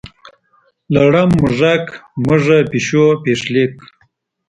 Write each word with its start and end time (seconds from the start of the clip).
لړم، 0.95 1.29
موږک، 1.39 1.85
مږه، 2.27 2.57
پیشو، 2.71 3.05
پیښلیک. 3.23 3.73